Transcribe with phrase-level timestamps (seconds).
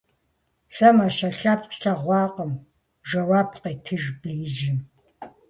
[0.75, 2.51] -Сэ мащэ лъэпкъ слъэгъуакъым!-
[3.07, 4.77] жэуап къетыж беижьым.